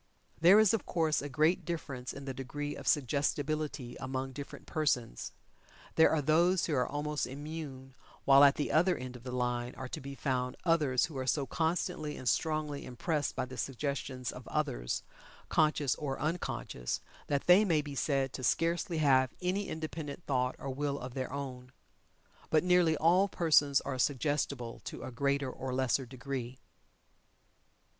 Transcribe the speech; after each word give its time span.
There 0.39 0.59
is 0.59 0.73
of 0.73 0.87
course 0.87 1.21
a 1.21 1.29
great 1.29 1.63
difference 1.63 2.11
in 2.11 2.25
the 2.25 2.33
degree 2.33 2.75
of 2.75 2.87
suggestibility 2.87 3.95
among 3.99 4.31
different 4.33 4.65
persons. 4.65 5.31
There 5.93 6.09
are 6.09 6.23
those 6.23 6.65
who 6.65 6.73
are 6.73 6.87
almost 6.87 7.27
immune, 7.27 7.93
while 8.25 8.43
at 8.43 8.55
the 8.55 8.71
other 8.71 8.97
end 8.97 9.15
of 9.15 9.21
the 9.21 9.31
line 9.31 9.75
are 9.75 9.87
to 9.89 10.01
be 10.01 10.15
found 10.15 10.57
others 10.63 11.05
who 11.05 11.15
are 11.19 11.27
so 11.27 11.45
constantly 11.45 12.17
and 12.17 12.27
strongly 12.27 12.83
impressed 12.83 13.35
by 13.35 13.45
the 13.45 13.57
suggestions 13.57 14.31
of 14.31 14.47
others, 14.47 15.03
conscious 15.49 15.93
or 15.93 16.19
unconscious, 16.19 16.99
that 17.27 17.45
they 17.45 17.63
may 17.63 17.83
be 17.83 17.93
said 17.93 18.33
to 18.33 18.43
scarcely 18.43 18.97
have 18.97 19.29
any 19.39 19.67
independent 19.67 20.25
thought 20.25 20.55
or 20.57 20.71
will 20.71 20.97
of 20.97 21.13
their 21.13 21.31
own. 21.31 21.71
But 22.49 22.63
nearly 22.63 22.97
all 22.97 23.27
persons 23.27 23.81
are 23.81 23.99
suggestible 23.99 24.79
to 24.85 25.03
a 25.03 25.11
greater 25.11 25.51
or 25.51 25.75
lesser 25.75 26.07
degree. 26.07 26.57